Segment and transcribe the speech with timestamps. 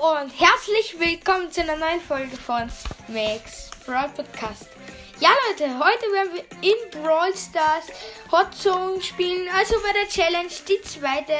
[0.00, 2.70] und herzlich willkommen zu einer neuen Folge von
[3.08, 4.66] Max Brawl Podcast.
[5.18, 7.88] Ja Leute, heute werden wir in Brawl Stars
[8.32, 11.34] Hot Zone spielen, also bei der Challenge die zweite,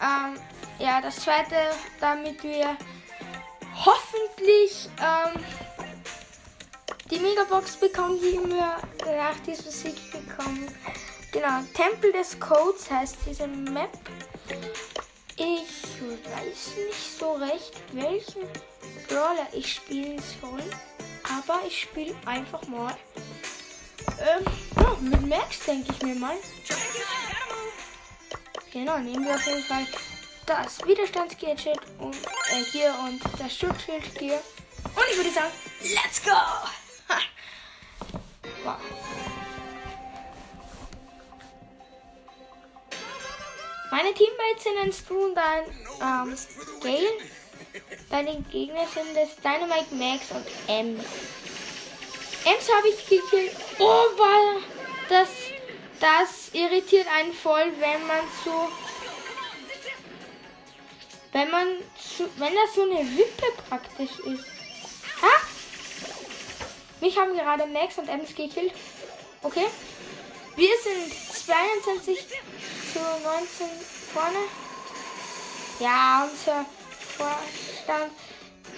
[0.00, 0.40] ähm,
[0.78, 1.54] ja das zweite,
[2.00, 2.78] damit wir
[3.84, 5.44] hoffentlich ähm,
[7.10, 10.66] die Megabox bekommen, die wir nach diesem Sieg bekommen.
[11.30, 13.90] Genau, Tempel des Codes heißt diese Map.
[15.42, 18.42] Ich weiß nicht so recht, welchen
[19.08, 20.62] Brawler ich spielen soll.
[21.24, 22.94] Aber ich spiele einfach mal
[24.18, 24.44] ähm,
[24.76, 26.36] ja, mit Max, denke ich mir mal.
[28.70, 29.86] Genau, nehmen wir auf jeden Fall
[30.44, 34.42] das Widerstandsgadget und äh, hier und das Schutzschild hier.
[34.84, 36.36] Und ich würde sagen, let's go!
[38.62, 38.76] Wow.
[43.90, 45.64] Meine Teammates sind ein Screw und ein
[46.00, 46.36] ähm,
[46.80, 47.12] Gale.
[48.08, 51.04] Bei den Gegnern sind es Dynamite, Max und Ems.
[52.44, 53.52] Ems habe ich gekillt.
[53.78, 54.60] Oh, war
[55.08, 55.28] das,
[55.98, 58.68] das irritiert einen voll, wenn man so,
[61.32, 61.68] wenn man,
[61.98, 64.44] so, wenn das so eine Wippe praktisch ist.
[65.22, 65.46] Ha?
[67.00, 68.72] Mich haben gerade Max und Ems gekillt.
[69.42, 69.66] Okay.
[70.56, 71.14] Wir sind
[71.46, 72.18] 22
[72.92, 73.68] zu 19
[74.12, 74.38] vorne.
[75.78, 76.66] Ja, unser
[77.16, 78.12] Vorstand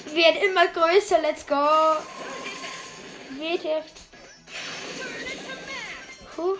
[0.06, 1.20] wird immer größer.
[1.20, 1.96] Let's go.
[3.38, 3.84] WTF.
[6.36, 6.56] Puh.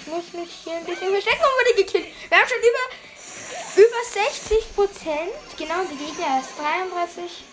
[0.00, 2.06] Ich muss mich hier ein bisschen verstecken und wurde gekillt.
[2.28, 5.32] Wir haben schon über, über 60 Prozent.
[5.56, 7.44] Genau, die Gegner ist 33.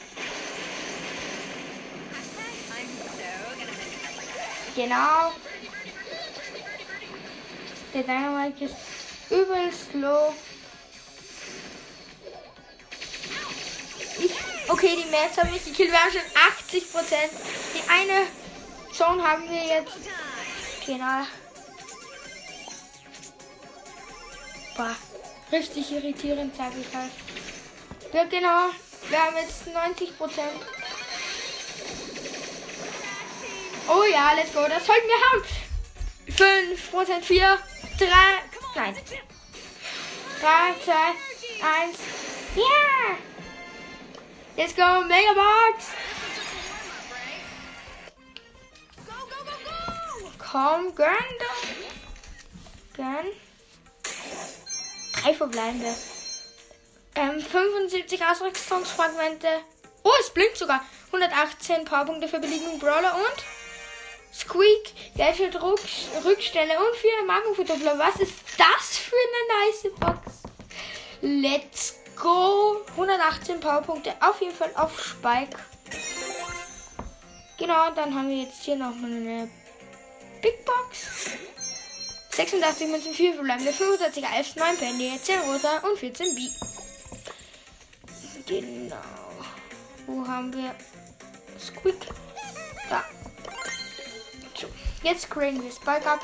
[4.76, 5.32] Genau.
[7.98, 8.76] Der Dynamite ist
[9.32, 10.32] übel slow.
[14.20, 14.32] Ich,
[14.68, 15.90] okay, die Mats haben mich gekillt.
[15.90, 16.22] Wir haben schon
[16.60, 17.32] 80 Prozent.
[17.74, 18.28] Die eine
[18.94, 19.94] Zone haben wir jetzt.
[20.86, 21.26] Genau.
[24.76, 24.96] Boah,
[25.52, 27.12] richtig irritierend, sag ich halt.
[28.14, 28.70] Ja, genau.
[29.10, 30.62] Wir haben jetzt 90 Prozent.
[33.88, 34.62] Oh ja, let's go.
[34.70, 35.68] Das sollten wir haben.
[36.30, 37.58] 5 Prozent, 4,
[37.98, 38.06] 3,
[38.76, 38.96] nein.
[40.42, 40.94] 3, 2,
[41.64, 42.00] 1.
[42.56, 43.18] Ja!
[44.56, 45.86] Let's go, Megabox!
[50.38, 51.08] Komm, gönn
[51.40, 51.64] doch.
[52.96, 53.32] Gönn.
[55.14, 55.96] Drei verbleibende.
[57.16, 59.48] Ähm, 75 Ausrüstungsfragmente.
[60.04, 60.82] Oh, es blinkt sogar.
[61.08, 63.44] 118 Powerpunkte für Belegung Brawler und
[64.38, 65.80] Squeak, Gadget Ruck,
[66.24, 67.98] Rückstelle und für eine Magenverdoppler.
[67.98, 70.44] Was ist das für eine nice Box?
[71.22, 72.82] Let's go.
[72.92, 74.14] 118 Powerpunkte.
[74.20, 75.58] Auf jeden Fall auf Spike.
[77.58, 79.50] Genau, dann haben wir jetzt hier noch eine
[80.44, 81.32] Big Box.
[82.30, 86.50] 86 Münzen, 4 verbleibende, 65 Alf, 9 Penny, 10 Rosa und 14 B.
[88.46, 88.96] Genau.
[90.06, 90.76] Wo haben wir
[91.60, 92.08] Squeak?
[92.88, 93.04] Da.
[94.60, 94.68] So,
[95.04, 96.20] jetzt graden wir Spike ab.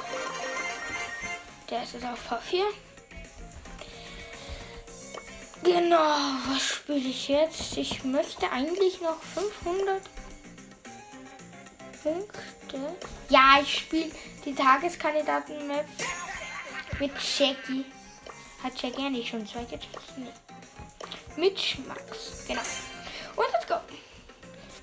[1.70, 2.64] Der ist jetzt auf V4.
[5.64, 6.18] Genau,
[6.48, 7.78] was spiele ich jetzt?
[7.78, 10.02] Ich möchte eigentlich noch 500
[12.02, 12.96] Punkte.
[13.30, 14.12] Ja, ich spiele
[14.44, 15.86] die Tageskandidaten-Map
[17.00, 17.86] mit Jackie.
[18.64, 20.18] Hat Jackie ja nicht schon zwei Gadgets?
[20.18, 20.34] Nee.
[21.38, 22.62] Mit Schmacks, genau.
[23.36, 23.76] Und let's go.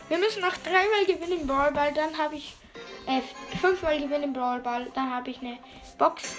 [0.09, 2.55] Wir müssen noch dreimal gewinnen im Brawlball, dann habe ich
[3.61, 5.59] fünfmal gewinnen im Brawlball, dann habe ich eine
[5.99, 6.35] Box.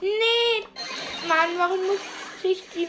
[0.00, 0.66] Nee,
[1.28, 2.00] Mann, warum muss
[2.42, 2.88] sich die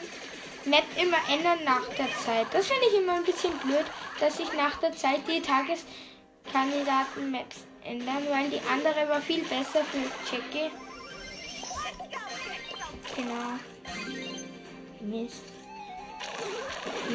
[0.69, 2.47] Map immer ändern nach der Zeit?
[2.51, 3.85] Das finde ich immer ein bisschen blöd,
[4.19, 10.09] dass sich nach der Zeit die Tageskandidaten-Maps ändern, weil die andere war viel besser für
[10.31, 10.71] Jackie.
[13.15, 13.59] Genau.
[15.01, 15.43] Mist.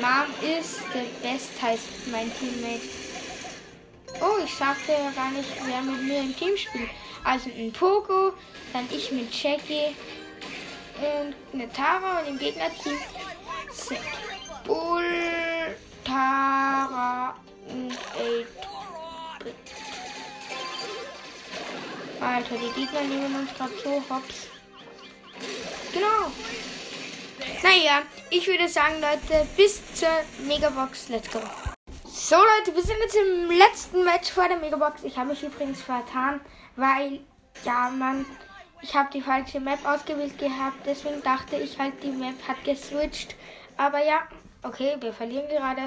[0.01, 3.06] Mom ist the best, heißt mein Teammate.
[4.21, 6.91] Oh, ich sagte ja gar nicht, wer mit mir im Team spielt.
[7.25, 8.33] Also ein Poco,
[8.73, 9.95] dann ich mit Jackie
[10.99, 12.99] und eine Tara und im Gegnerteam
[13.73, 14.01] sind
[14.65, 17.37] Bull, Tara
[17.69, 18.57] und 8
[22.21, 24.49] Alter, die Gegner nehmen uns gerade so hops.
[25.93, 26.33] Genau.
[27.63, 30.09] Naja, ich würde sagen, Leute, bis zur
[30.47, 31.09] Megabox.
[31.09, 31.41] Let's go.
[32.29, 35.05] So, Leute, wir sind jetzt im letzten Match vor der Megabox.
[35.05, 36.41] Ich habe mich übrigens vertan,
[36.75, 37.21] weil,
[37.65, 38.27] ja, man,
[38.83, 43.37] Ich habe die falsche Map ausgewählt gehabt, deswegen dachte ich halt, die Map hat geswitcht.
[43.77, 44.27] Aber ja,
[44.65, 45.83] okay, wir verlieren gerade.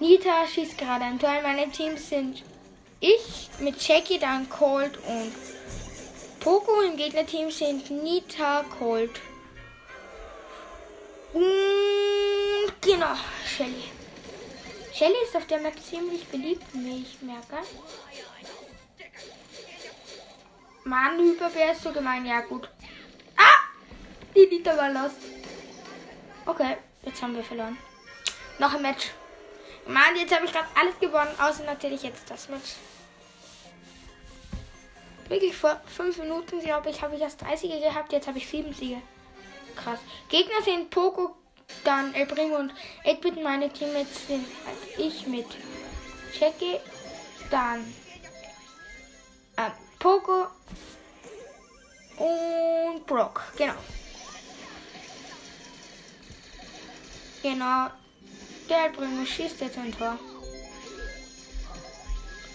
[0.00, 1.34] Nita schießt gerade ein Tor.
[1.42, 2.42] Meine Teams sind
[3.00, 5.32] ich mit Jackie, dann Cold und
[6.40, 6.80] Poco.
[6.80, 9.20] Im Gegnerteam sind Nita, Cold
[11.34, 13.14] und genau,
[13.46, 13.97] Shelly.
[14.98, 17.58] Shelly ist auf der Map ziemlich beliebt, wie ich merke.
[20.82, 22.26] Mann, Hyperbär ist so gemein.
[22.26, 22.68] Ja, gut.
[23.36, 23.60] Ah!
[24.34, 25.18] Die Nita war lost.
[26.46, 27.78] Okay, jetzt haben wir verloren.
[28.58, 29.12] Noch ein Match.
[29.86, 32.74] Mann, jetzt habe ich gerade alles gewonnen, außer natürlich jetzt das Match.
[35.28, 38.48] Wirklich vor fünf Minuten, glaube ich, habe ich erst 30 Siege gehabt, jetzt habe ich
[38.48, 39.00] sieben Siege.
[39.76, 40.00] Krass.
[40.28, 41.36] Gegner sind Poco,
[41.84, 42.72] dann El Primo und
[43.04, 43.42] 8-Bit.
[43.42, 45.46] Meine Teammates sind halt ich mit
[46.38, 46.78] Jackie,
[47.50, 47.80] dann
[49.56, 50.48] äh, Poco
[52.18, 53.42] und Brock.
[53.56, 53.74] Genau.
[57.42, 57.88] Genau.
[58.68, 60.18] Der El Primo schießt jetzt ein Tor.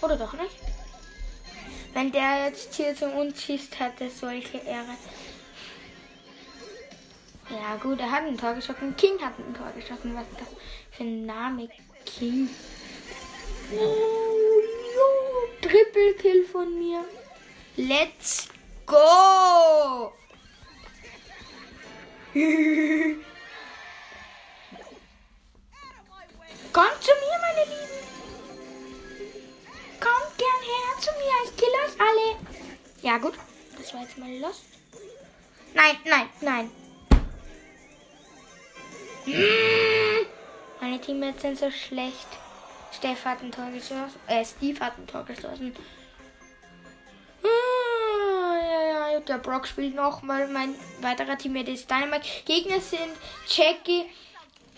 [0.00, 0.56] Oder doch nicht?
[1.92, 4.96] Wenn der jetzt hier zu uns schießt, hat er solche Ehre.
[7.54, 8.96] Ja gut, er hat ein Tor geschossen.
[8.96, 10.16] King hat ein Tor geschossen.
[10.16, 10.48] Was ist das
[10.90, 11.68] für ein Name?
[12.04, 12.50] King.
[13.72, 14.60] Oh,
[14.96, 15.48] jo.
[15.62, 17.04] Triple Kill von mir.
[17.76, 18.48] Let's
[18.86, 20.12] go!
[26.72, 28.00] Kommt zu mir, meine Lieben.
[30.00, 31.36] Kommt gern her zu mir.
[31.44, 32.36] Ich kill euch alle.
[33.02, 33.34] Ja, gut.
[33.78, 34.62] Das war jetzt mal los.
[35.72, 36.83] Nein, nein, nein.
[40.80, 42.28] Meine Teammates sind so schlecht.
[42.92, 44.20] Steff hat ein Tor geschossen.
[44.26, 45.74] Äh, Steve hat ein Tor geschossen.
[47.42, 50.48] Ah, ja, ja, der Brock spielt nochmal.
[50.48, 52.26] Mein weiterer Teammate ist Dynamite.
[52.44, 53.16] Gegner sind
[53.48, 54.04] Jackie,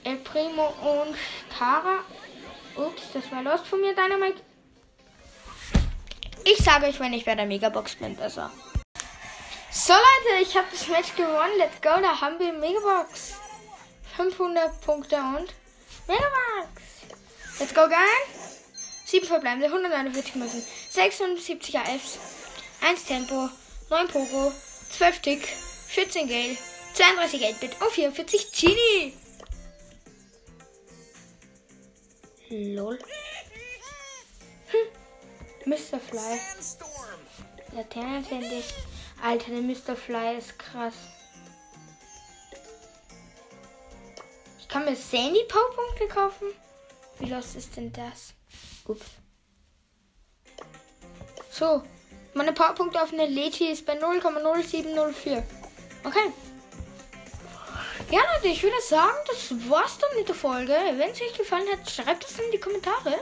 [0.05, 1.17] El Primo und
[1.57, 2.01] Tara.
[2.77, 4.41] Ups, das war los von mir, Dynamite.
[6.45, 8.53] Ich sage euch, wenn ich bei der Megabox bin, besser.
[9.73, 11.59] So Leute, ich habe das Match gewonnen.
[11.59, 13.46] Let's go, da haben wir Megabox.
[14.17, 15.53] 500 Punkte und
[16.09, 16.83] Megabox.
[17.59, 18.01] Let's go, geil.
[19.05, 22.19] 7 verbleibende, 149 Münzen, 76 AFs,
[22.81, 23.49] 1 Tempo,
[23.91, 24.53] 9 Pogo,
[24.91, 26.57] 12 Tick, 14 Gale,
[26.95, 29.13] 32 8-Bit und 44 Genie.
[32.49, 32.99] Lol.
[34.69, 35.71] Hm.
[35.71, 36.01] Mr.
[36.01, 36.41] Fly.
[37.73, 38.75] Laternen finde ich.
[39.23, 39.97] Alter, der Mr.
[39.97, 40.95] Fly ist krass.
[44.67, 46.49] Ich kann mir Sandy Powerpunkte kaufen.
[47.21, 48.35] Wie los ist denn das?
[48.89, 49.07] Ups.
[51.53, 51.85] So.
[52.35, 55.43] Meine Powerpunkte auf eine Leti ist bei 0,0704.
[56.05, 56.33] Okay.
[58.11, 60.75] Ja, Leute, ich würde sagen, das war's dann mit der Folge.
[60.97, 63.21] Wenn es euch gefallen hat, schreibt es in die Kommentare.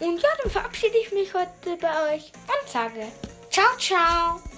[0.00, 3.12] Und ja, dann verabschiede ich mich heute bei euch und sage
[3.50, 4.53] ciao, ciao.